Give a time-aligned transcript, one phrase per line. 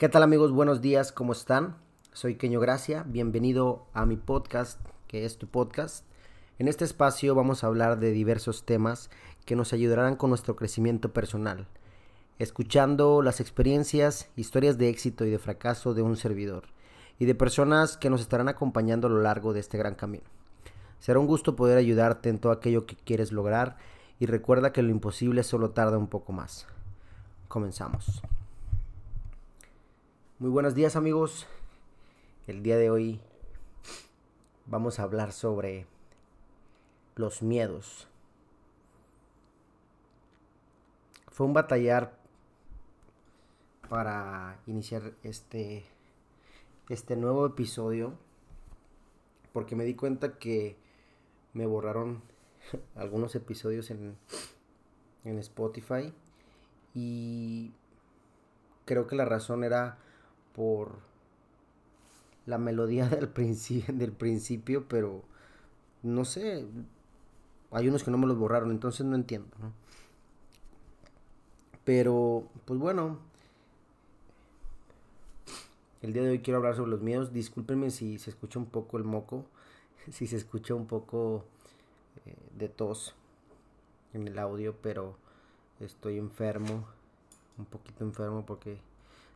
[0.00, 0.50] ¿Qué tal amigos?
[0.50, 1.76] Buenos días, ¿cómo están?
[2.14, 6.06] Soy Keño Gracia, bienvenido a mi podcast, que es tu podcast.
[6.58, 9.10] En este espacio vamos a hablar de diversos temas
[9.44, 11.66] que nos ayudarán con nuestro crecimiento personal,
[12.38, 16.68] escuchando las experiencias, historias de éxito y de fracaso de un servidor
[17.18, 20.24] y de personas que nos estarán acompañando a lo largo de este gran camino.
[20.98, 23.76] Será un gusto poder ayudarte en todo aquello que quieres lograr
[24.18, 26.66] y recuerda que lo imposible solo tarda un poco más.
[27.48, 28.22] Comenzamos.
[30.40, 31.46] Muy buenos días amigos.
[32.46, 33.20] El día de hoy
[34.64, 35.86] vamos a hablar sobre
[37.14, 38.08] los miedos.
[41.28, 42.16] Fue un batallar
[43.90, 45.84] para iniciar este
[46.88, 48.14] este nuevo episodio
[49.52, 50.78] porque me di cuenta que
[51.52, 52.22] me borraron
[52.96, 54.16] algunos episodios en,
[55.24, 56.14] en Spotify
[56.94, 57.74] y
[58.86, 59.98] creo que la razón era
[60.54, 60.98] por
[62.46, 65.22] la melodía del, principio, del principio, pero
[66.02, 66.66] no sé,
[67.70, 69.48] hay unos que no me los borraron, entonces no entiendo,
[71.84, 73.18] Pero, pues bueno,
[76.02, 77.32] el día de hoy quiero hablar sobre los miedos.
[77.32, 79.44] Discúlpenme si se escucha un poco el moco,
[80.10, 81.44] si se escucha un poco
[82.26, 83.14] eh, de tos
[84.14, 85.16] en el audio, pero
[85.78, 86.86] estoy enfermo,
[87.58, 88.78] un poquito enfermo porque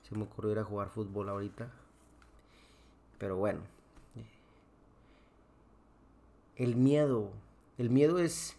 [0.09, 1.71] se me ocurrió ir a jugar fútbol ahorita.
[3.19, 3.61] Pero bueno.
[6.57, 7.31] El miedo.
[7.79, 8.57] El miedo es...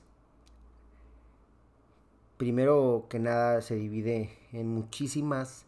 [2.38, 5.66] Primero que nada se divide en muchísimas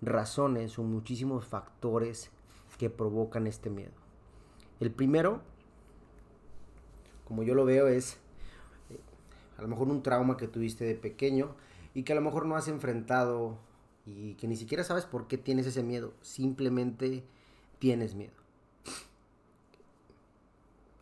[0.00, 2.30] razones o muchísimos factores
[2.78, 3.92] que provocan este miedo.
[4.80, 5.40] El primero,
[7.24, 8.18] como yo lo veo, es
[8.90, 9.00] eh,
[9.56, 11.54] a lo mejor un trauma que tuviste de pequeño
[11.94, 13.58] y que a lo mejor no has enfrentado
[14.06, 17.24] y que ni siquiera sabes por qué tienes ese miedo, simplemente
[17.78, 18.34] tienes miedo.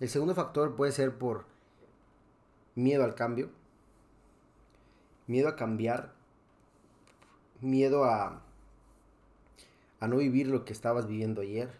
[0.01, 1.47] El segundo factor puede ser por
[2.75, 3.51] miedo al cambio,
[5.27, 6.13] miedo a cambiar,
[7.61, 8.43] miedo a,
[10.01, 11.71] a no vivir lo que estabas viviendo ayer,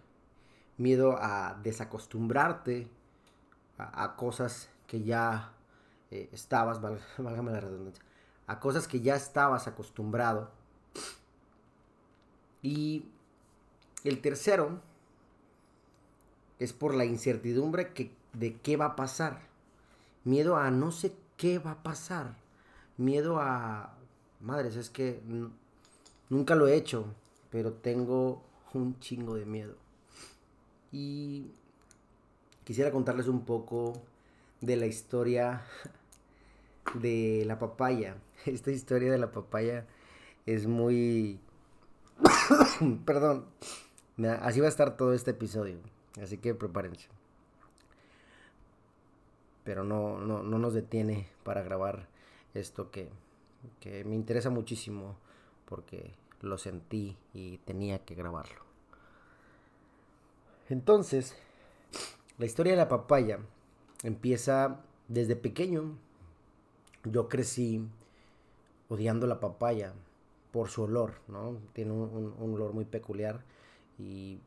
[0.77, 2.89] miedo a desacostumbrarte
[3.79, 5.53] a, cosas que ya
[6.11, 6.81] eh, estabas,
[7.19, 8.05] válgame la redundancia,
[8.47, 10.51] a cosas que ya estabas acostumbrado
[12.63, 13.05] y
[14.05, 14.81] el tercero
[16.59, 19.41] es por la incertidumbre que, de qué va a pasar.
[20.25, 22.37] Miedo a no sé qué va a pasar.
[22.97, 23.95] Miedo a...
[24.41, 25.21] Madres, es que
[26.29, 27.07] nunca lo he hecho,
[27.51, 28.43] pero tengo
[28.75, 29.77] un chingo de miedo.
[30.91, 31.47] Y
[32.65, 34.03] quisiera contarles un poco
[34.61, 35.63] de la historia
[36.95, 38.17] de la papaya.
[38.47, 39.87] Esta historia de la papaya
[40.47, 41.41] es muy
[43.05, 43.47] Perdón.
[44.41, 45.79] Así va a estar todo este episodio.
[46.23, 47.09] Así que prepárense.
[49.65, 52.09] Pero no, no, nos detiene para grabar
[52.55, 53.09] esto que,
[53.81, 55.17] que me interesa muchísimo
[55.67, 58.61] porque lo sentí y tenía que grabarlo.
[60.69, 61.37] Entonces,
[62.39, 63.39] la historia de la papaya
[64.03, 65.97] empieza desde pequeño.
[67.05, 67.87] Yo crecí
[68.89, 69.95] odiando la papaya
[70.53, 71.57] por su olor, ¿no?
[71.73, 73.43] Tiene un, olor muy peculiar
[73.99, 74.39] y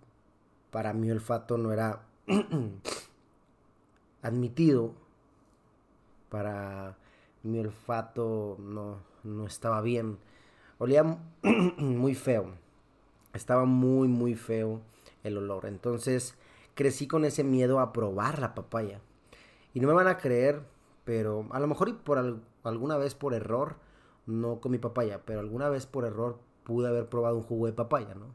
[0.71, 2.03] para mi olfato no era
[4.21, 4.93] admitido,
[6.29, 6.95] para
[7.43, 10.19] mi olfato no, no estaba bien,
[10.77, 11.03] olía
[11.77, 12.51] muy feo,
[13.33, 14.81] estaba muy muy feo
[15.23, 16.35] el olor, entonces
[16.75, 19.01] crecí con ese miedo a probar la papaya.
[19.73, 20.61] Y no me van a creer,
[21.03, 23.77] pero a lo mejor por alguna vez por error,
[24.25, 27.73] no con mi papaya, pero alguna vez por error pude haber probado un jugo de
[27.73, 28.33] papaya, ¿no?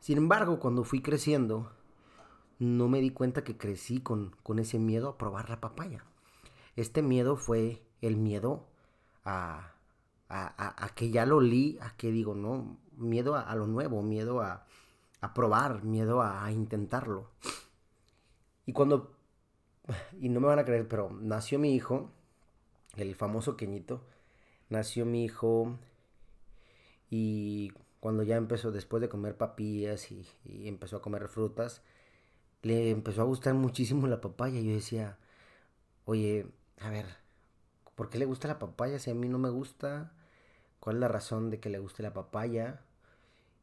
[0.00, 1.70] Sin embargo, cuando fui creciendo,
[2.58, 6.04] no me di cuenta que crecí con, con ese miedo a probar la papaya.
[6.74, 8.66] Este miedo fue el miedo
[9.24, 9.74] a,
[10.28, 14.40] a, a, que ya lo olí, a que digo, no, miedo a, lo nuevo, miedo
[14.40, 14.66] a,
[15.20, 17.30] a probar, miedo a, intentarlo.
[18.66, 19.16] Y cuando,
[20.20, 22.10] y no me van a creer, pero nació mi hijo,
[22.96, 24.02] el famoso Queñito,
[24.68, 25.78] nació mi hijo
[27.10, 30.26] y cuando ya empezó, después de comer papillas y,
[30.66, 31.82] empezó a comer frutas,
[32.62, 34.60] le empezó a gustar muchísimo la papaya.
[34.60, 35.18] Yo decía,
[36.04, 36.46] oye,
[36.80, 37.06] a ver,
[37.94, 40.12] ¿por qué le gusta la papaya si a mí no me gusta?
[40.80, 42.82] ¿Cuál es la razón de que le guste la papaya?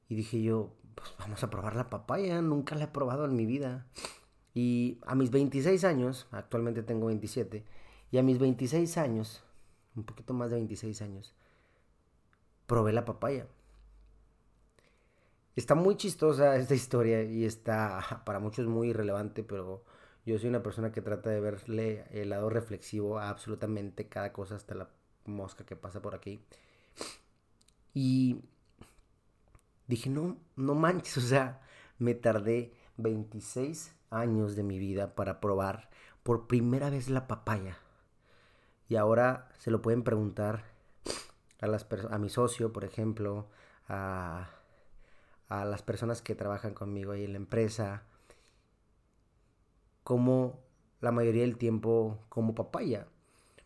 [0.08, 3.46] Y dije yo, pues vamos a probar la papaya, nunca la he probado en mi
[3.46, 3.88] vida.
[4.54, 7.66] Y a mis 26 años, actualmente tengo 27,
[8.12, 9.44] y a mis 26 años,
[9.96, 11.34] un poquito más de 26 años,
[12.66, 13.48] probé la papaya.
[15.56, 19.84] Está muy chistosa esta historia y está para muchos muy relevante, pero
[20.26, 24.56] yo soy una persona que trata de verle el lado reflexivo a absolutamente cada cosa,
[24.56, 24.90] hasta la
[25.26, 26.40] mosca que pasa por aquí.
[27.94, 28.42] Y
[29.88, 31.62] dije, no, no manches, o sea,
[31.98, 35.90] me tardé 26 años de mi vida para probar
[36.24, 37.78] por primera vez la papaya.
[38.90, 40.66] Y ahora se lo pueden preguntar
[41.62, 43.48] a, las a mi socio, por ejemplo,
[43.88, 44.50] a,
[45.48, 48.04] a las personas que trabajan conmigo ahí en la empresa,
[50.04, 50.60] como
[51.02, 53.08] la mayoría del tiempo como papaya.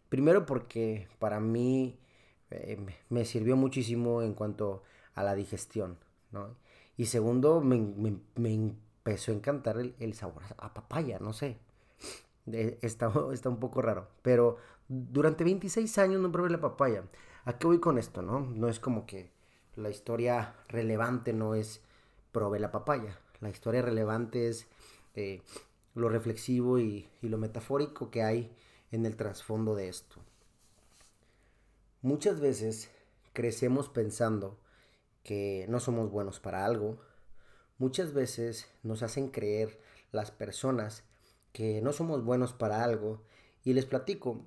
[0.10, 1.98] Primero porque para mí
[2.52, 2.78] eh,
[3.10, 4.84] me sirvió muchísimo en cuanto
[5.16, 5.98] a la digestión,
[6.32, 6.56] ¿no?
[6.98, 7.76] Y segundo, me,
[8.36, 11.58] empezó a encantar el, sabor a papaya, no sé.
[12.46, 14.08] Está, está un poco raro.
[14.22, 17.04] Pero durante 26 años no probé la papaya.
[17.46, 18.40] ¿A qué voy con esto, no?
[18.40, 19.32] No es como que
[19.76, 21.82] la historia relevante no es
[22.32, 23.20] probé la papaya.
[23.42, 24.68] La historia relevante es
[25.16, 25.42] eh,
[25.96, 28.56] lo reflexivo y, y lo metafórico que hay
[28.92, 30.16] en el trasfondo de esto.
[32.02, 32.92] Muchas veces
[33.34, 34.60] crecemos pensando
[35.24, 37.00] que no somos buenos para algo.
[37.78, 39.80] Muchas veces nos hacen creer
[40.12, 41.04] las personas
[41.52, 43.22] que no somos buenos para algo.
[43.64, 44.46] Y les platico.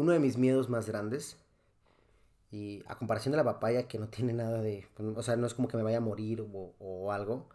[0.00, 1.36] Uno de mis miedos más grandes,
[2.50, 4.86] y a comparación de la papaya, que no tiene nada de.
[5.14, 7.50] O sea, no es como que me vaya a morir o, algo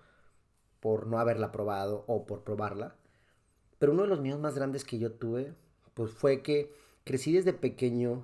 [0.80, 2.96] por no haberla probado o por probarla.
[3.80, 5.56] Pero uno de los miedos más grandes que yo tuve,
[5.96, 6.72] pues fue que
[7.04, 8.24] crecí desde pequeño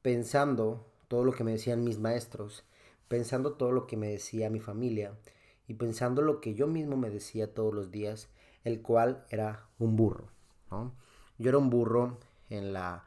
[0.00, 2.64] pensando todo lo que me decían mis maestros,
[3.08, 5.12] pensando todo lo que me decía mi familia
[5.68, 8.30] y pensando lo que yo mismo me decía todos los días,
[8.64, 10.30] el cual era un burro.
[11.36, 12.18] Yo era un burro
[12.50, 13.04] en la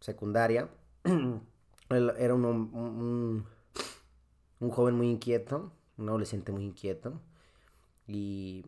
[0.00, 0.70] secundaria,
[1.90, 3.46] era un,
[4.60, 7.20] un, joven muy inquieto, un adolescente muy inquieto,
[8.06, 8.64] y,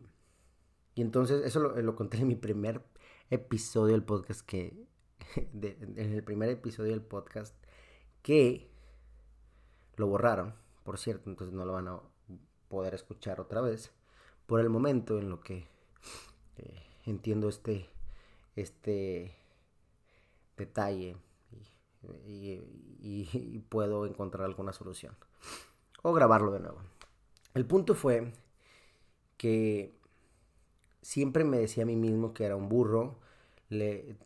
[0.95, 2.81] y entonces eso lo, lo conté en mi primer
[3.29, 4.85] episodio del podcast que
[5.35, 7.55] en el primer episodio del podcast
[8.21, 8.69] que
[9.95, 11.99] lo borraron, por cierto, entonces no lo van a
[12.67, 13.91] poder escuchar otra vez.
[14.45, 15.67] Por el momento en lo que
[16.57, 17.89] eh, entiendo este,
[18.55, 19.35] este
[20.57, 21.17] detalle
[22.25, 25.15] y, puedo encontrar alguna solución.
[26.01, 26.79] O grabarlo de nuevo.
[27.53, 28.33] El punto fue
[29.37, 29.97] que
[31.01, 33.19] siempre me decía a mí mismo que era un burro,
[33.69, 34.17] le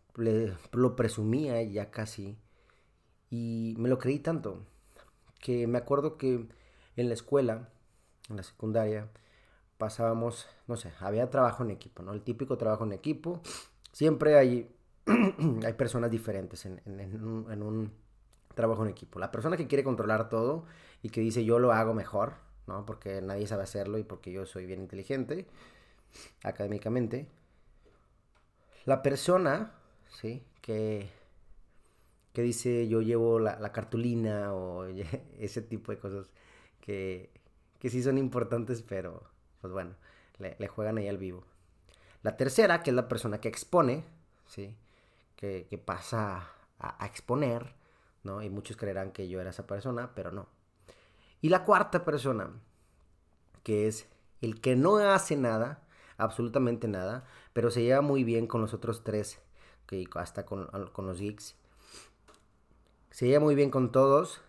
[0.71, 2.37] lo presumía ya casi.
[3.29, 4.65] Y me lo creí tanto
[5.39, 6.47] que me acuerdo que
[6.95, 7.69] en la escuela,
[8.29, 9.09] en la secundaria,
[9.77, 12.13] pasábamos, no sé, había trabajo en equipo, ¿no?
[12.13, 13.41] El típico trabajo en equipo.
[13.91, 14.75] Siempre hay,
[15.65, 17.91] hay personas diferentes en, un, en, un,
[18.53, 19.19] trabajo en equipo.
[19.19, 20.65] La persona que quiere controlar todo
[21.01, 22.33] y que dice yo lo hago mejor,
[22.65, 22.85] ¿no?
[22.85, 25.47] Porque nadie sabe hacerlo y porque yo soy bien inteligente
[26.43, 27.27] académicamente.
[28.85, 29.73] La persona
[30.09, 30.43] ¿sí?
[30.61, 31.09] Que,
[32.33, 34.85] que dice yo llevo la, cartulina o
[35.39, 36.29] ese tipo de cosas
[36.81, 37.29] que,
[37.79, 39.23] que sí son importantes, pero
[39.61, 39.95] pues bueno,
[40.39, 41.43] le, juegan ahí al vivo.
[42.23, 44.03] La tercera, que es la persona que expone,
[44.47, 44.75] ¿sí?
[45.37, 46.49] Que, pasa
[46.79, 47.75] a, a, exponer,
[48.23, 48.41] ¿no?
[48.41, 50.49] Y muchos creerán que yo era esa persona, pero no.
[51.39, 52.49] Y la cuarta persona,
[53.63, 54.09] que es
[54.41, 59.03] el que no hace nada, absolutamente nada, pero se lleva muy bien con los otros
[59.03, 59.39] tres
[59.87, 61.55] que hasta con, los geeks.
[63.09, 64.41] Se lleva muy bien con todos,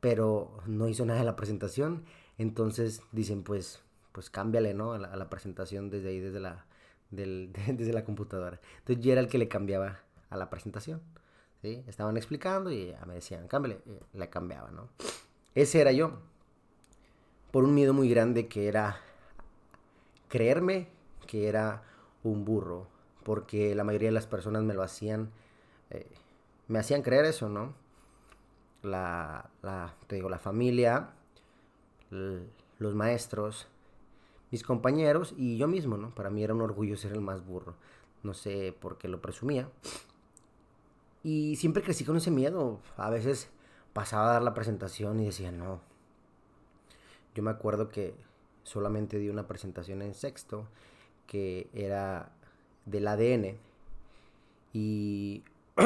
[0.00, 2.04] pero no hizo nada en la presentación.
[2.36, 4.92] Entonces dicen, pues, pues cámbiale, ¿no?
[4.92, 6.66] A la, presentación desde ahí, desde la,
[7.16, 8.60] desde la computadora.
[8.78, 11.00] Entonces yo era el que le cambiaba a la presentación.
[11.62, 13.80] Estaban explicando y me decían, cámbiale,
[14.12, 14.90] le cambiaba, ¿no?
[15.54, 16.18] Ese era yo.
[17.50, 19.00] Por un miedo muy grande que era
[20.28, 20.88] creerme
[21.26, 21.82] que era
[22.22, 22.88] un burro
[23.24, 25.30] porque la mayoría de las personas me lo hacían,
[25.90, 26.06] eh,
[26.68, 27.74] me hacían creer eso, ¿no?
[28.82, 31.10] La, la, te digo, la familia,
[32.10, 33.66] los maestros,
[34.54, 36.14] mis compañeros y yo mismo, ¿no?
[36.14, 37.74] Para mí era un orgullo ser el más burro.
[38.22, 39.68] No sé por qué lo presumía.
[41.24, 42.78] Y siempre crecí con ese miedo.
[42.96, 43.50] A veces
[43.92, 45.80] pasaba a dar la presentación y decía, no.
[47.34, 48.14] Yo me acuerdo que
[48.62, 50.68] solamente di una presentación en sexto,
[51.26, 52.30] que era
[52.86, 53.58] del ADN.
[54.72, 55.42] Y,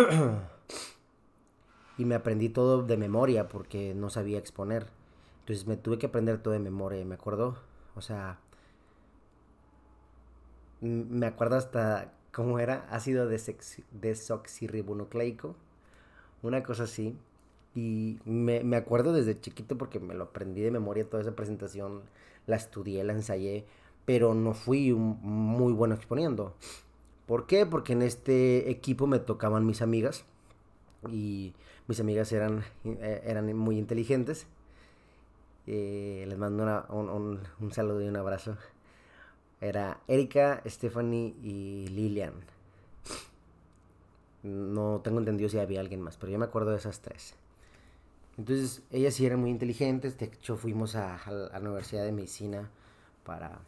[1.97, 4.89] y me aprendí todo de memoria porque no sabía exponer.
[5.41, 7.57] Entonces me tuve que aprender todo de memoria, me acuerdo.
[7.95, 8.39] O sea,
[10.81, 15.55] me acuerdo hasta cómo era ácido desoxirribonucleico,
[16.43, 17.17] una cosa así.
[17.75, 22.03] Y me, me, acuerdo desde chiquito porque me lo aprendí de memoria toda esa presentación,
[22.47, 23.67] la estudié, la ensayé,
[24.05, 26.55] pero no fui muy bueno exponiendo.
[27.27, 27.67] ¿Por qué?
[27.67, 30.25] Porque en este equipo me tocaban mis amigas
[31.11, 31.55] y
[31.87, 34.47] mis amigas eran, eh, eran muy inteligentes.
[35.67, 38.57] Eh, les mando un, un, saludo y un abrazo.
[39.61, 42.35] Era Erika, Stephanie y Lilian.
[44.43, 47.35] No tengo entendido si había alguien más, pero yo me acuerdo de esas tres.
[48.37, 50.17] Entonces, ellas sí eran muy inteligentes.
[50.17, 52.71] De hecho, fuimos a, la Universidad de Medicina
[53.25, 53.59] para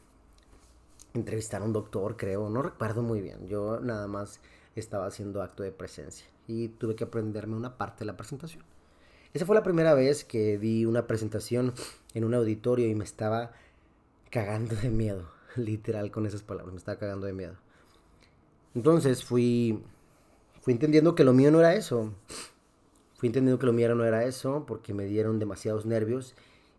[1.12, 2.48] entrevistar a un doctor, creo.
[2.48, 3.48] No recuerdo muy bien.
[3.48, 4.40] Yo nada más
[4.76, 8.62] estaba haciendo acto de presencia y tuve que aprenderme una parte de la presentación.
[9.34, 11.74] Esa fue la primera vez que di una presentación
[12.14, 13.50] en un auditorio y me estaba
[14.30, 15.39] cagando de miedo.
[15.56, 17.56] Literal con esas palabras, me estaba cagando de miedo.
[18.74, 19.82] Entonces fui,
[20.60, 22.12] fui entendiendo que lo mío no era eso.
[23.14, 26.34] Fui entendiendo que lo mío no era eso porque me dieron demasiados nervios.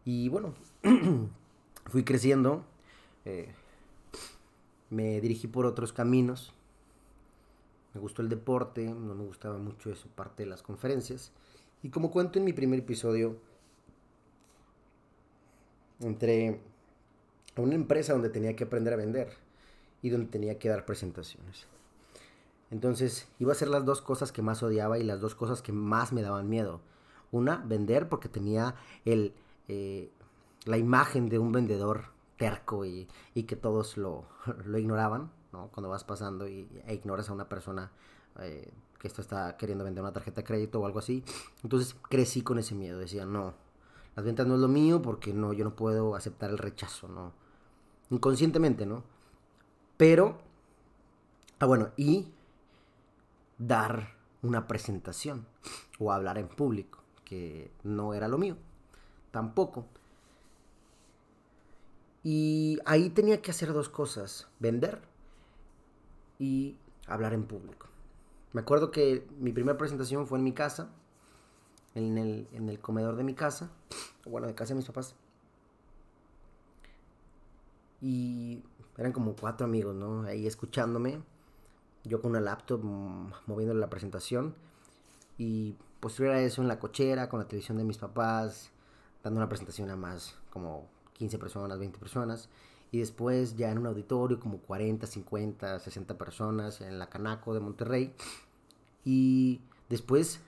[0.06, 0.54] Y bueno,
[1.86, 2.64] fui creciendo.
[3.26, 3.54] Eh,
[4.90, 6.54] me dirigí por otros caminos.
[7.94, 11.32] Me gustó el deporte, no me gustaba mucho eso, parte de las conferencias.
[11.84, 13.38] Y como cuento en mi primer episodio,
[16.00, 16.62] entré
[17.58, 19.30] una empresa donde tenía que aprender a vender
[20.02, 21.68] y donde tenía que dar presentaciones.
[22.72, 25.74] Entonces iba a ser las dos cosas que más odiaba y las dos cosas que
[25.74, 26.80] más me daban miedo.
[27.32, 29.34] Una, vender porque tenía el,
[29.68, 30.10] eh,
[30.66, 32.06] la imagen de un vendedor
[32.38, 34.26] terco y, que todos lo,
[34.66, 35.32] lo ignoraban.
[35.52, 37.92] Cuando vas pasando y, e ignoras a una persona
[38.40, 41.24] eh, que esto está queriendo vender una tarjeta de crédito o algo así.
[41.64, 43.00] Entonces crecí con ese miedo.
[43.00, 43.54] Decía, no,
[44.16, 47.34] las ventas no es lo mío porque no, yo no puedo aceptar el rechazo, ¿no?
[48.10, 49.04] Inconscientemente, ¿no?
[49.98, 50.40] Pero,
[51.60, 52.32] ah, bueno, y
[53.58, 55.46] dar una presentación
[56.00, 58.58] o hablar en público, que no era lo mío,
[59.32, 59.86] tampoco.
[62.24, 65.02] Y ahí tenía que hacer dos cosas, vender
[66.40, 66.78] y
[67.08, 67.88] hablar en público.
[68.54, 70.92] Me acuerdo que mi primera presentación fue en mi casa,
[71.96, 73.70] en el, en el comedor de mi casa,
[74.26, 75.16] bueno, de casa de mis papás.
[78.02, 78.64] Y
[78.98, 80.24] eran como cuatro amigos, ¿no?
[80.24, 81.22] Ahí escuchándome,
[82.04, 84.56] yo con una laptop mm, moviendo la presentación.
[85.38, 88.72] Y posterior a eso en la cochera, con la televisión de mis papás,
[89.24, 92.50] dando una presentación a más como 15 personas, 20 personas
[92.92, 97.62] y después ya en un auditorio como 40, 50, 60 personas en la Canaco de
[97.62, 98.14] Monterrey
[99.06, 100.42] y después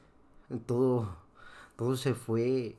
[0.66, 1.16] todo
[1.76, 2.78] todo se fue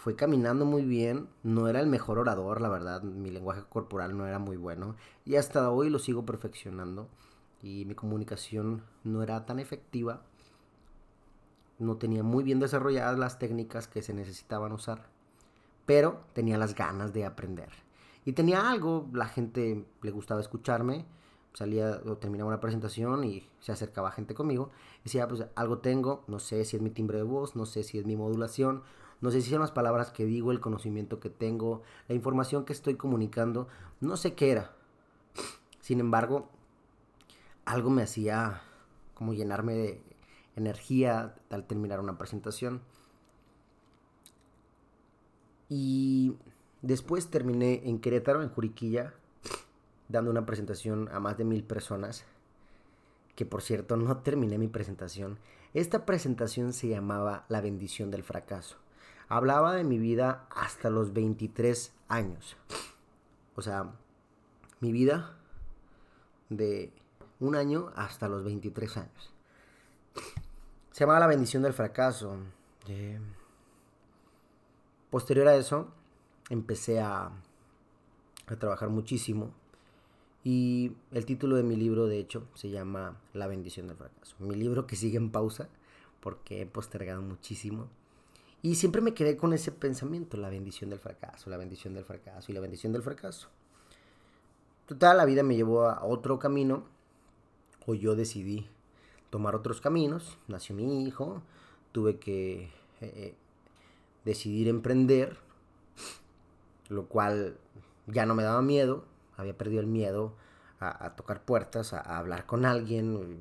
[0.00, 4.26] fue caminando muy bien, no era el mejor orador, la verdad, mi lenguaje corporal no
[4.26, 4.96] era muy bueno.
[5.26, 7.06] Y hasta hoy lo sigo perfeccionando.
[7.62, 10.22] Y mi comunicación no era tan efectiva,
[11.78, 15.10] no tenía muy bien desarrolladas las técnicas que se necesitaban usar,
[15.84, 17.68] pero tenía las ganas de aprender.
[18.24, 21.04] Y tenía algo, la gente le gustaba escucharme,
[21.52, 24.70] salía o terminaba una presentación y se acercaba gente conmigo.
[25.04, 27.98] Decía, pues algo tengo, no sé si es mi timbre de voz, no sé si
[27.98, 28.82] es mi modulación,
[29.20, 32.72] no sé si son las palabras que digo, el conocimiento que tengo, la información que
[32.72, 33.68] estoy comunicando,
[34.00, 34.72] no sé qué era.
[35.80, 36.48] Sin embargo,
[37.64, 38.62] algo me hacía
[39.14, 40.02] como llenarme de
[40.56, 42.80] energía al terminar una presentación.
[45.68, 46.34] Y
[46.82, 49.12] Después terminé en Querétaro, en Juriquilla,
[50.10, 52.24] dando una presentación a más de mil personas.
[53.36, 55.38] Que por cierto, no terminé mi presentación.
[55.72, 58.76] Esta presentación se llamaba La bendición del fracaso.
[59.28, 62.56] Hablaba de mi vida hasta los 23 años.
[63.54, 63.92] O sea,
[64.80, 65.36] mi vida
[66.48, 66.92] de
[67.38, 69.32] un año hasta los 23 años.
[70.90, 72.36] Se llamaba La bendición del fracaso.
[72.88, 73.20] Eh,
[75.08, 75.88] posterior a eso,
[76.48, 77.30] empecé a,
[78.46, 79.52] a trabajar muchísimo.
[80.42, 84.36] Y el título de mi libro, de hecho, se llama La bendición del fracaso.
[84.38, 85.68] Mi libro que sigue en pausa
[86.20, 87.88] porque he postergado muchísimo.
[88.62, 92.52] Y siempre me quedé con ese pensamiento, la bendición del fracaso, la bendición del fracaso
[92.52, 93.48] y la bendición del fracaso.
[94.86, 96.84] Total, la vida me llevó a otro camino,
[97.86, 98.66] o yo decidí
[99.30, 100.36] tomar otros caminos.
[100.48, 101.42] Nació mi hijo,
[101.92, 102.70] tuve que eh,
[103.00, 103.34] eh,
[104.24, 105.38] decidir emprender
[106.90, 107.56] lo cual
[108.06, 109.04] ya no me daba miedo,
[109.40, 110.34] había perdido el miedo
[110.78, 113.40] a, tocar puertas, a, hablar con alguien.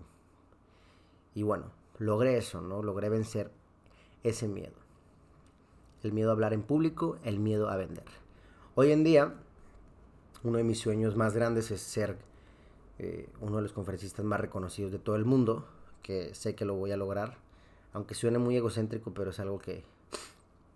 [1.35, 2.83] Y, bueno, logré eso, ¿no?
[2.83, 3.51] Logré vencer
[4.23, 4.75] ese miedo.
[6.03, 8.05] El miedo a hablar en público, el miedo a vender.
[8.75, 9.33] Hoy en día,
[10.43, 12.17] uno de mis sueños más grandes es ser
[12.97, 15.67] eh, uno de los conferencistas más reconocidos de todo el mundo,
[16.01, 17.37] que sé que lo voy a lograr
[17.93, 19.83] aunque suene muy egocéntrico, pero es algo que,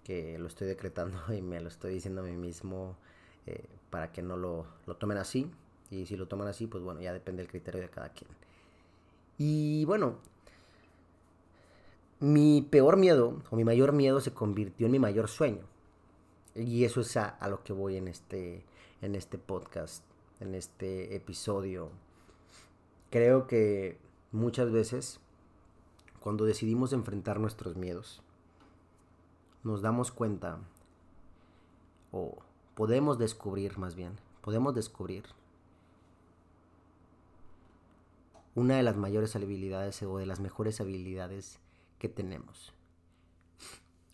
[0.03, 2.97] que lo estoy decretando y me lo estoy diciendo a mí mismo
[3.45, 5.49] eh, para que no lo, lo tomen así.
[5.91, 8.29] Y si lo toman así, pues bueno, ya depende del criterio de cada quien.
[9.37, 10.15] Y bueno,
[12.19, 15.63] mi peor miedo o mi mayor miedo se convirtió en mi mayor sueño.
[16.55, 18.63] Y eso es a, lo que voy en este,
[19.01, 20.03] en este podcast,
[20.39, 21.89] en este episodio.
[23.09, 23.97] Creo que
[24.31, 25.19] muchas veces
[26.23, 28.21] cuando decidimos enfrentar nuestros miedos,
[29.63, 30.59] nos damos cuenta,
[32.13, 32.37] o
[32.75, 35.25] podemos descubrir más bien, podemos descubrir
[38.55, 41.59] una de las mayores habilidades o de las mejores habilidades
[41.97, 42.73] que tenemos.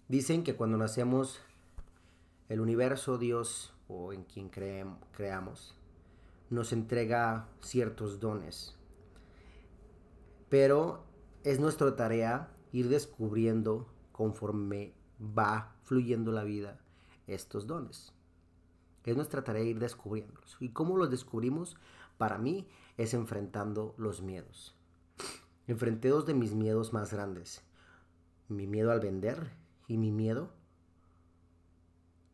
[0.08, 1.39] Dicen que cuando nacemos,
[2.48, 5.75] el universo, Dios o en quien creamos,
[6.50, 8.75] nos entrega ciertos dones.
[10.50, 11.04] Pero
[11.44, 16.80] es nuestra tarea ir descubriendo conforme va fluyendo la vida
[17.28, 18.13] estos dones.
[19.10, 20.56] Es nuestra tarea ir descubriéndolos.
[20.60, 21.78] ¿Y cómo los descubrimos?
[22.20, 24.75] Para mí es enfrentando los miedos.
[25.66, 27.63] Enfrenté dos de mis miedos más grandes.
[28.50, 29.50] Mi miedo al vender
[29.88, 30.51] y mi miedo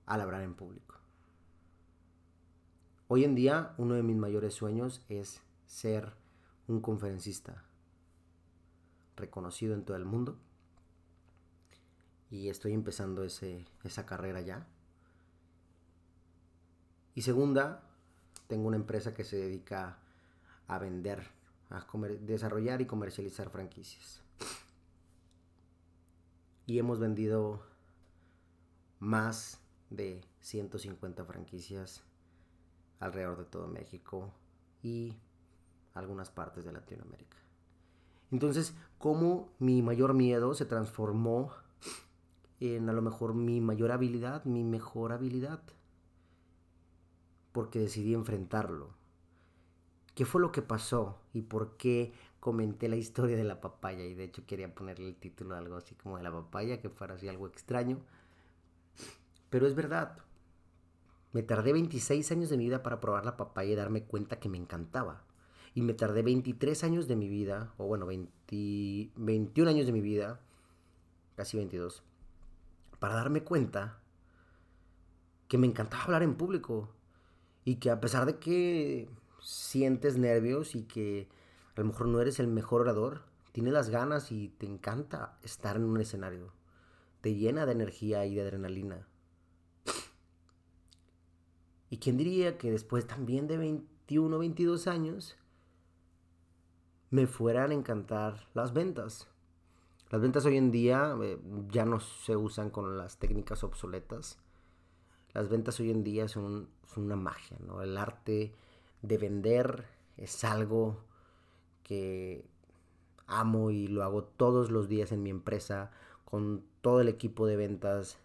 [0.06, 0.96] al hablar en público.
[3.08, 6.12] Hoy en día uno de mis mayores sueños es ser
[6.68, 7.64] un conferencista
[9.16, 10.38] reconocido en todo el mundo.
[12.30, 14.68] Y estoy empezando ese, esa carrera ya.
[17.16, 17.82] Y segunda,
[18.48, 19.98] tengo una empresa que se dedica
[20.68, 21.24] a vender,
[21.70, 21.88] a
[22.20, 24.22] desarrollar y comercializar franquicias.
[26.68, 27.64] Y hemos vendido
[29.00, 32.04] más de 150 franquicias
[33.00, 34.34] alrededor de todo México
[34.84, 35.16] y
[35.94, 37.38] algunas partes de Latinoamérica.
[38.32, 41.54] Entonces, ¿cómo mi mayor miedo se transformó
[42.60, 45.62] en a lo mejor mi mayor habilidad, mi mejor habilidad?
[47.56, 48.90] Porque decidí enfrentarlo.
[50.14, 54.04] ¿Qué fue lo que pasó y por qué comenté la historia de la papaya?
[54.04, 57.14] Y de hecho quería ponerle el título algo así como de la papaya, que fuera
[57.14, 58.02] así algo extraño.
[59.50, 60.18] Pero es verdad.
[61.32, 64.50] Me tardé 26 años de mi vida para probar la papaya y darme cuenta que
[64.50, 65.24] me encantaba.
[65.74, 70.42] Y me tardé 23 años de mi vida, o bueno, 21 años de mi vida,
[71.38, 72.04] casi 22,
[73.00, 74.02] para darme cuenta
[75.48, 76.90] que me encantaba hablar en público.
[77.66, 79.10] Y que a pesar de que
[79.42, 81.28] sientes nervios y que
[81.76, 85.76] a lo mejor no eres el mejor orador, tienes las ganas y te encanta estar
[85.76, 86.54] en un escenario.
[87.20, 89.08] Te llena de energía y de adrenalina.
[91.90, 95.38] ¿Y quién diría que después también de 21, 22 años,
[97.10, 99.28] me fueran a encantar las ventas.
[100.10, 104.38] Las ventas hoy en día eh, ya no se usan con las técnicas obsoletas.
[105.36, 107.82] Las ventas hoy en día son, una magia, ¿no?
[107.82, 108.54] El arte
[109.02, 111.04] de vender es algo
[111.84, 112.46] que
[113.28, 115.92] amo y lo hago todos los días en mi empresa
[116.24, 118.18] con todo el equipo de ventas.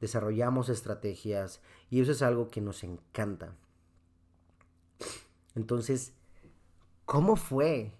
[0.00, 3.54] Desarrollamos estrategias y eso es algo que nos encanta.
[5.54, 6.14] Entonces,
[7.04, 7.92] ¿cómo fue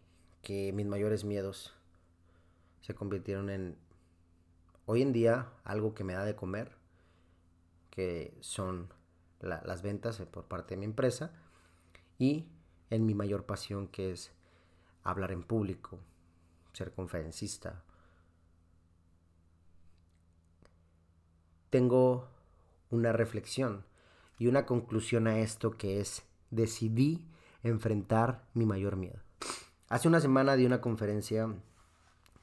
[0.42, 1.72] que mis mayores miedos
[2.81, 3.76] se convirtieron en
[4.87, 6.76] hoy en día algo que me da de comer,
[7.97, 8.93] que son
[9.41, 11.33] las ventas por parte de mi empresa
[12.19, 12.47] y
[12.91, 14.33] en mi mayor pasión que es
[15.03, 15.99] hablar en público,
[16.75, 17.83] ser conferencista.
[21.71, 22.29] Tengo
[22.91, 23.85] una reflexión
[24.39, 27.25] y una conclusión a esto que es decidí
[27.63, 29.21] enfrentar mi mayor miedo.
[29.89, 31.49] Hace una semana di una conferencia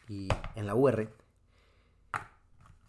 [0.07, 1.13] y, en la UR.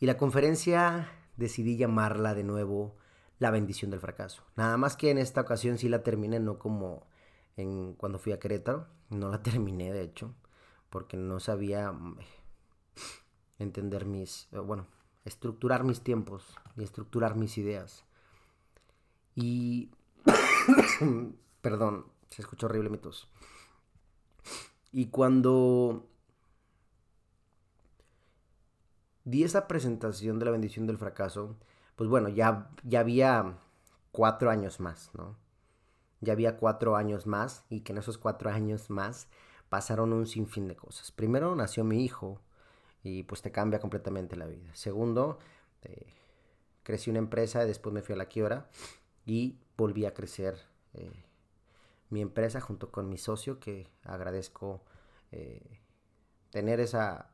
[0.00, 2.96] Y la conferencia decidí llamarla de nuevo
[3.38, 4.44] La bendición del fracaso.
[4.56, 7.06] Nada más que en esta ocasión sí la terminé, no como
[7.56, 8.86] en cuando fui a Querétaro.
[9.10, 10.34] No la terminé, de hecho,
[10.90, 12.18] porque no sabía mm,
[13.58, 14.86] entender mis, eh, bueno,
[15.24, 18.04] estructurar mis tiempos y estructurar mis ideas.
[19.34, 19.90] Y,
[21.60, 23.28] perdón, se escuchó horrible mi tos.
[24.92, 26.08] Y cuando
[29.24, 31.56] di esa presentación de la bendición del fracaso,
[31.96, 33.56] pues bueno, ya, ya había
[34.12, 35.36] cuatro años más, ¿no?
[36.20, 39.28] Ya había cuatro años más y que en esos cuatro años más
[39.68, 41.10] pasaron un sinfín de cosas.
[41.10, 42.40] Primero nació mi hijo
[43.02, 44.74] y pues te cambia completamente la vida.
[44.74, 45.38] Segundo,
[45.82, 46.06] eh,
[46.82, 48.68] crecí una empresa y después me fui a la quiebra
[49.26, 50.58] y volví a crecer
[50.94, 51.24] eh,
[52.10, 54.82] mi empresa junto con mi socio, que agradezco
[55.32, 55.80] eh,
[56.50, 57.30] tener esa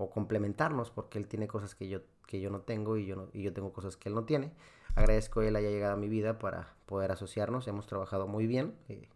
[0.00, 3.28] o complementarnos, porque él tiene cosas que yo, que yo no tengo y yo, no,
[3.34, 4.50] y yo tengo cosas que él no tiene.
[4.94, 8.74] Agradezco que él haya llegado a mi vida para poder asociarnos, hemos trabajado muy bien.
[8.88, 9.08] Eh,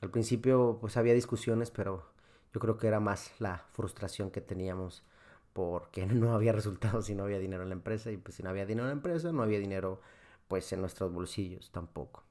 [0.00, 2.04] al principio pues había discusiones, pero
[2.52, 5.04] yo creo que era más la frustración que teníamos
[5.52, 8.50] porque no había resultados si no había dinero en la empresa y pues si no
[8.50, 10.00] había dinero en la empresa no había dinero
[10.48, 12.24] pues en nuestros bolsillos tampoco.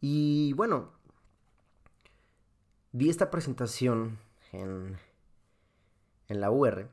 [0.00, 0.92] Y bueno,
[2.92, 4.18] vi esta presentación
[4.52, 4.96] en,
[6.28, 6.88] en la UR.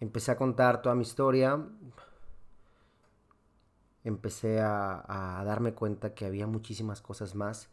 [0.00, 1.64] Empecé a contar toda mi historia.
[4.04, 7.70] Empecé a, a darme cuenta que había muchísimas cosas más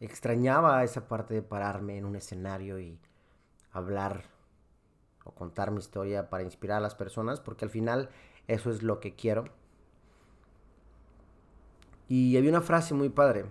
[0.00, 2.98] extrañaba esa parte de pararme en un escenario y
[3.72, 4.24] hablar
[5.24, 8.10] o contar mi historia para inspirar a las personas, porque al final
[8.46, 9.44] eso es lo que quiero.
[12.08, 13.46] Y había una frase muy padre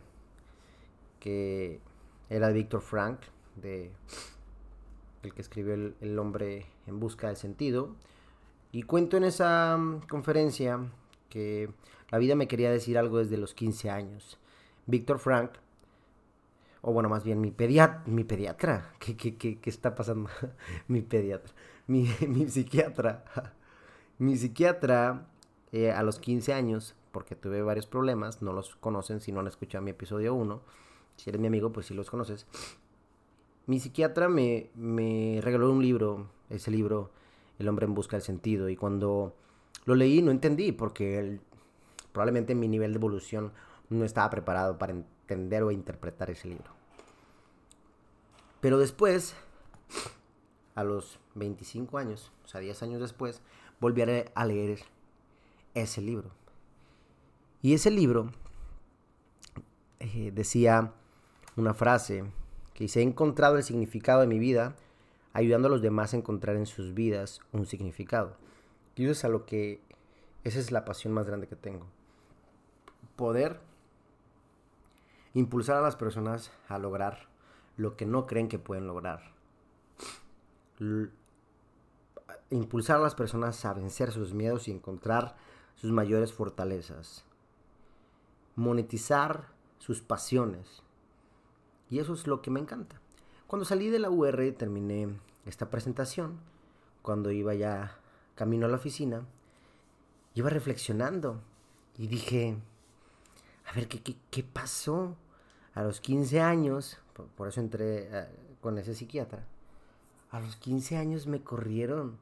[1.19, 1.81] que
[2.29, 3.19] era de Víctor Frank,
[3.55, 3.91] de
[5.23, 7.95] el que escribió el, el, hombre en busca del sentido.
[8.71, 10.79] Y cuento en esa mm, conferencia
[11.29, 11.69] que
[12.09, 14.37] la vida me quería decir algo desde los 15 años.
[14.85, 15.51] Víctor Frank
[16.87, 20.29] o bueno, más bien mi, pediatra, mi pediatra, ¿qué, qué, qué, qué está pasando?
[20.87, 21.51] mi pediatra,
[21.87, 23.23] mi, mi, psiquiatra,
[24.19, 25.25] mi psiquiatra
[25.71, 29.47] eh, a los 15 años, porque tuve varios problemas, no los conocen si no han
[29.47, 30.61] escuchado mi episodio 1,
[31.15, 32.45] si eres mi amigo pues sí los conoces,
[33.67, 34.69] mi psiquiatra me,
[35.41, 37.11] regaló un libro, ese libro,
[37.57, 39.35] El hombre en busca del sentido, y cuando
[39.85, 41.39] lo leí no entendí, porque
[42.11, 43.51] probablemente mi nivel de evolución
[43.89, 46.71] no estaba preparado para entender o interpretar ese libro.
[48.61, 49.35] Pero después,
[50.75, 53.41] a los 25 años, o sea, 10 años después,
[53.79, 54.79] volví a leer
[55.73, 56.31] ese libro.
[57.61, 58.31] Y ese libro
[59.99, 60.93] eh, decía
[61.55, 62.25] una frase
[62.75, 64.75] que dice, he encontrado el significado de mi vida
[65.33, 68.37] ayudando a los demás a encontrar en sus vidas un significado.
[68.95, 69.81] Y eso es a lo que,
[70.43, 71.87] esa es la pasión más grande que tengo.
[73.15, 73.59] Poder
[75.33, 77.27] impulsar a las personas a lograr
[77.77, 79.33] lo que no creen que pueden lograr.
[82.49, 85.35] impulsar a las personas a vencer sus miedos y encontrar
[85.75, 87.25] sus mayores fortalezas.
[88.55, 89.47] Monetizar
[89.79, 90.84] sus pasiones.
[91.89, 92.99] Y eso es lo que me encanta.
[93.47, 95.09] Cuando salí de la UR terminé
[95.45, 96.39] esta presentación.
[97.01, 97.97] Cuando iba ya
[98.35, 99.25] camino a la oficina,
[100.33, 101.41] iba reflexionando
[101.97, 102.57] y dije,
[103.65, 105.15] a ver, ¿qué, qué, pasó?
[105.73, 106.97] A los 15 años,
[107.35, 108.27] por, eso entré eh,
[108.61, 109.45] con ese psiquiatra,
[110.31, 112.17] a los 15 años me corrieron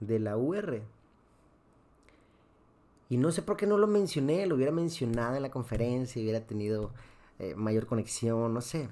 [0.00, 0.82] de la UR.
[3.08, 6.40] Y no sé por qué no lo mencioné, lo hubiera mencionado en la conferencia, hubiera
[6.40, 6.92] tenido
[7.40, 8.88] eh, mayor conexión, no sé,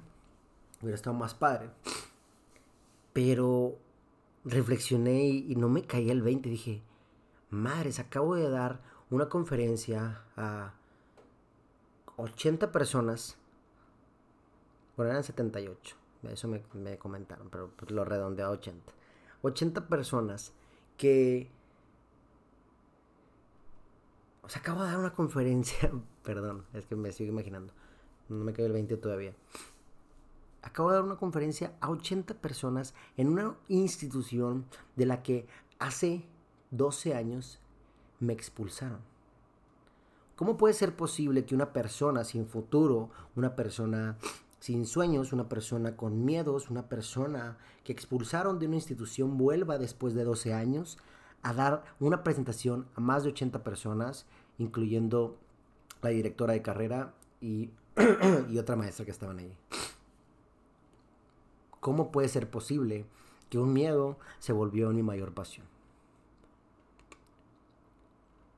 [0.81, 1.69] hubiera estado más padre.
[3.13, 3.77] Pero
[4.43, 6.83] reflexioné y, no me caía el 20, dije,
[7.49, 10.73] madres, acabo de dar una conferencia a
[12.17, 13.39] 80 personas
[14.99, 15.95] bueno, eran 78.
[16.23, 18.91] Eso me, comentaron, pero pues lo redondeé a 80.
[19.43, 20.51] 80 personas
[20.97, 21.49] que...
[24.41, 25.89] O sea, acabo de dar una conferencia.
[26.25, 27.71] Perdón, es que me sigo imaginando.
[28.29, 29.33] No me cae el 20 todavía.
[30.61, 34.65] Acabo de dar una conferencia a 80 personas en una institución
[34.95, 35.47] de la que
[35.79, 36.25] hace
[36.71, 37.59] 12 años
[38.19, 38.99] me expulsaron.
[40.35, 44.17] ¿Cómo puede ser posible que una persona sin futuro, una persona
[44.59, 50.13] sin sueños, una persona con miedos, una persona que expulsaron de una institución vuelva después
[50.13, 50.97] de 12 años
[51.41, 54.25] a dar una presentación a más de 80 personas,
[54.57, 55.37] incluyendo
[56.01, 57.71] la directora de carrera y,
[58.49, 59.55] y otra maestra que estaban ahí.
[61.79, 63.05] ¿Cómo puede ser posible
[63.49, 65.65] que un miedo se volvió mi mayor pasión?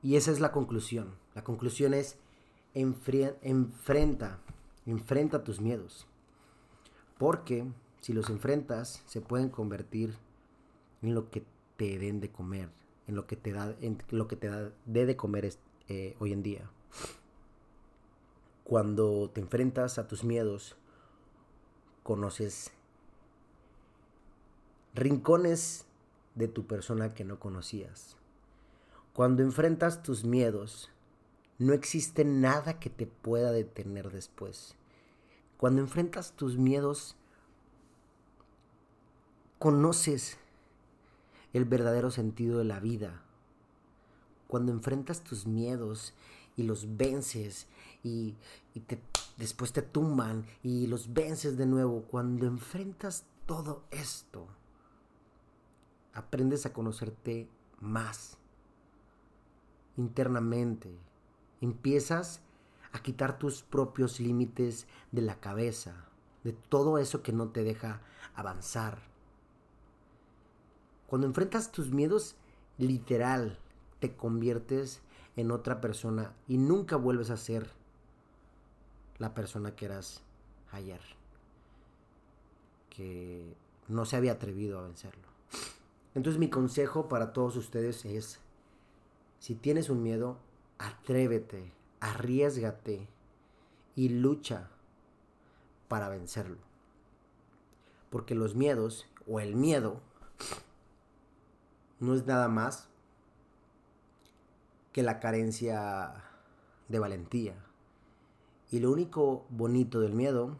[0.02, 1.14] Y esa es la conclusión.
[1.34, 2.18] La conclusión es
[2.74, 4.38] enfrenta
[4.84, 6.06] Enfrenta tus miedos.
[7.18, 7.64] Porque
[8.00, 10.16] si los enfrentas, se pueden convertir
[11.02, 11.44] en lo que
[11.76, 12.68] te den de comer,
[13.06, 15.54] en lo que te da, en lo que te da dé de comer
[15.88, 16.68] eh, hoy en día.
[18.64, 20.76] Cuando te enfrentas a tus miedos,
[22.02, 22.72] conoces
[24.94, 25.86] rincones
[26.34, 28.16] de tu persona que no conocías.
[29.12, 30.90] Cuando enfrentas tus miedos,
[31.58, 34.74] no existe nada que te pueda detener después.
[35.58, 37.16] Cuando enfrentas tus miedos,
[39.58, 40.38] conoces
[41.52, 43.22] el verdadero sentido de la vida.
[44.48, 46.14] Cuando enfrentas tus miedos
[46.56, 47.66] y los vences
[48.02, 48.36] y,
[49.36, 52.02] después te tumban y los vences de nuevo.
[52.02, 54.46] Cuando enfrentas todo esto,
[56.12, 57.48] aprendes a conocerte
[57.80, 58.38] más
[59.96, 60.98] internamente.
[61.60, 62.40] Empiezas
[62.92, 66.08] a quitar tus propios límites de la cabeza,
[66.44, 68.02] de todo eso que no te deja
[68.34, 68.98] avanzar.
[71.06, 72.36] Cuando enfrentas tus miedos,
[72.78, 73.58] literal,
[74.00, 75.02] te conviertes
[75.36, 77.70] en otra persona y nunca vuelves a ser
[79.22, 80.20] la persona que eras
[80.72, 81.00] ayer,
[82.90, 83.54] que
[83.86, 85.28] no se había atrevido a vencerlo.
[86.16, 88.40] Entonces mi consejo para todos ustedes es,
[89.38, 90.38] si tienes un miedo,
[90.78, 93.08] atrévete, arriesgate
[93.94, 94.70] y lucha
[95.86, 96.58] para vencerlo.
[98.10, 100.00] Porque los miedos o el miedo
[102.00, 102.88] no es nada más
[104.92, 106.12] que la carencia
[106.88, 107.54] de valentía.
[108.72, 110.56] Y lo único bonito del miedo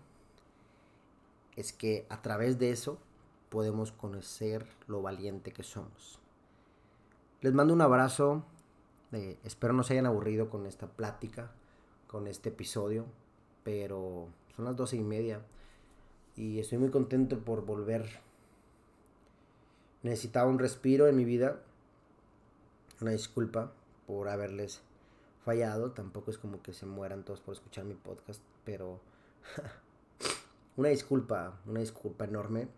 [1.56, 2.98] es que a través de eso
[3.48, 6.18] podemos conocer lo valiente que somos.
[7.40, 8.44] Les mando un abrazo.
[9.44, 11.52] espero no se hayan aburrido con esta plática,
[12.06, 13.06] con este episodio.
[13.64, 15.40] Pero son las doce y media.
[16.36, 18.20] Y estoy muy contento por volver.
[20.02, 21.62] Necesitaba un respiro en mi vida.
[23.00, 23.72] Una disculpa
[24.06, 24.82] por haberles
[25.44, 25.92] fallado.
[25.92, 28.42] Tampoco es como que se mueran todos por escuchar mi podcast.
[28.64, 29.00] Pero
[30.76, 32.68] una disculpa, una disculpa enorme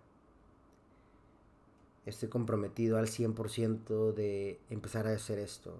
[2.06, 5.76] estoy comprometido al 100% de empezar a hacer esto.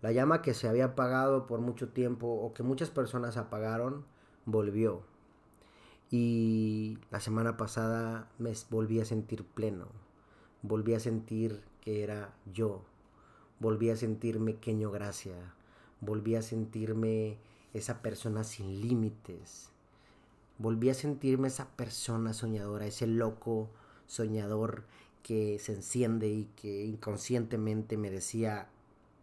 [0.00, 4.04] La llama que se había apagado por mucho tiempo o que muchas personas apagaron,
[4.46, 5.02] volvió.
[6.10, 9.86] Y la semana pasada me volví a sentir pleno.
[10.62, 12.82] Volví a sentir que era yo.
[13.60, 15.54] Volví a sentirme queño gracia.
[16.00, 17.38] Volví a sentirme
[17.74, 19.70] esa persona sin límites.
[20.58, 23.68] Volví a sentirme esa persona soñadora, ese loco
[24.06, 24.84] soñador
[25.22, 28.68] que se enciende y que inconscientemente me decía,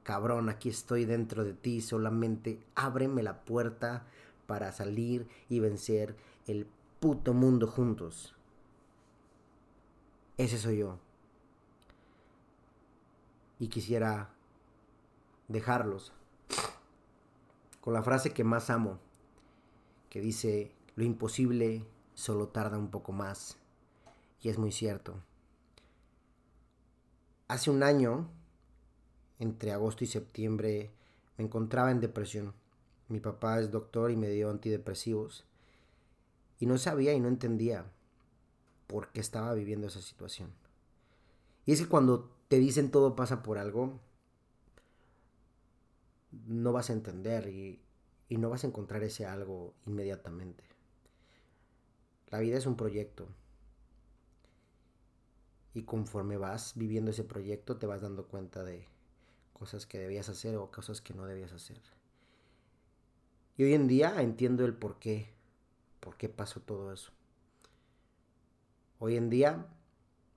[0.03, 4.05] cabrón, aquí estoy dentro de ti, solamente ábreme la puerta
[4.45, 6.15] para salir y vencer
[6.47, 6.67] el
[6.99, 8.35] puto mundo juntos.
[10.37, 10.99] Ese soy yo.
[13.59, 14.29] Y quisiera
[15.47, 16.11] dejarlos
[17.85, 18.97] con la frase que más amo,
[20.09, 23.59] que dice, lo imposible solo tarda un poco más.
[24.41, 25.21] Y es muy cierto.
[27.47, 28.27] Hace un año,
[29.37, 30.89] entre agosto y septiembre,
[31.37, 32.55] me encontraba en depresión.
[33.07, 35.45] Mi papá es doctor y me dio antidepresivos.
[36.59, 37.85] Y no sabía y no entendía
[38.87, 40.49] por qué estaba viviendo esa situación.
[41.67, 43.99] Y es que cuando te dicen todo pasa por algo,
[46.45, 47.81] no vas a entender y,
[48.29, 50.63] y no vas a encontrar ese algo inmediatamente.
[52.29, 53.27] La vida es un proyecto
[55.73, 58.87] y conforme vas viviendo ese proyecto te vas dando cuenta de
[59.53, 61.79] cosas que debías hacer o cosas que no debías hacer.
[63.57, 65.33] Y hoy en día entiendo el por qué,
[65.99, 67.11] por qué pasó todo eso.
[68.99, 69.67] Hoy en día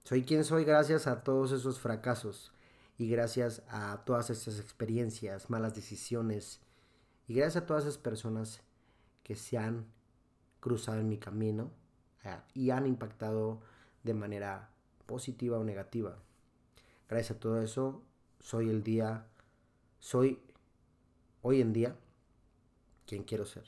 [0.05, 2.53] soy quien soy gracias a todos esos fracasos
[2.99, 6.61] y gracias a todas esas experiencias, malas decisiones
[7.29, 8.61] y gracias a todas esas personas
[9.23, 9.87] que se han
[10.59, 11.71] cruzado en mi camino
[12.25, 13.61] eh, y han impactado
[14.03, 14.71] de manera
[15.07, 16.19] positiva o negativa.
[17.09, 18.03] Gracias a todo eso,
[18.41, 19.29] soy el día,
[20.01, 20.43] soy
[21.43, 21.97] hoy en día
[23.07, 23.65] quien quiero ser.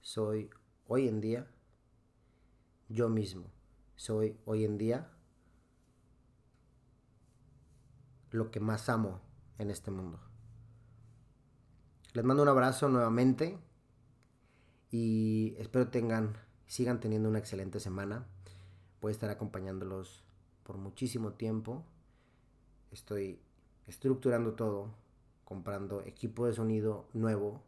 [0.00, 0.50] Soy
[0.88, 1.46] hoy en día
[2.88, 3.44] yo mismo.
[3.94, 5.10] Soy hoy en día
[8.32, 9.20] lo que más amo
[9.58, 10.18] en este mundo.
[12.14, 13.58] Les mando un abrazo nuevamente
[14.90, 18.26] y espero tengan, sigan teniendo una excelente semana.
[19.00, 20.24] Voy a estar acompañándolos
[20.62, 21.84] por muchísimo tiempo.
[22.90, 23.40] Estoy
[23.86, 24.94] estructurando todo,
[25.44, 27.62] comprando equipo de sonido nuevo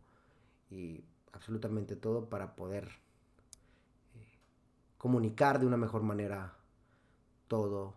[0.71, 2.89] y absolutamente todo para poder
[4.15, 4.39] eh,
[4.99, 6.57] comunicar de una mejor manera
[7.49, 7.95] todo,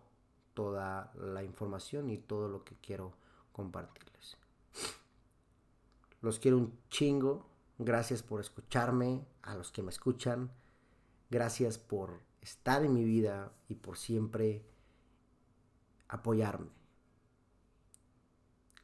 [0.58, 3.12] toda la información y todo lo que quiero
[3.52, 4.36] compartirles.
[6.20, 7.46] Los quiero un chingo.
[7.78, 10.50] Gracias por escucharme, a los que me escuchan.
[11.30, 14.64] Gracias por estar en mi vida y por siempre
[16.08, 16.72] apoyarme.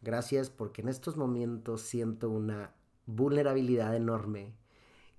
[0.01, 2.73] Gracias porque en estos momentos siento una
[3.07, 4.55] vulnerabilidad enorme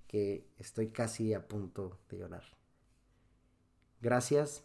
[0.07, 2.45] que estoy casi a punto de llorar.
[3.99, 4.63] Gracias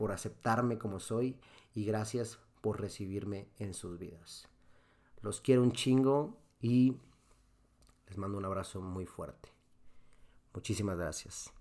[0.00, 1.36] por aceptarme como soy
[1.74, 4.48] y gracias por recibirme en sus vidas.
[5.20, 6.96] Los quiero un chingo y
[8.06, 9.50] les mando un abrazo muy fuerte.
[10.54, 11.52] Muchísimas gracias.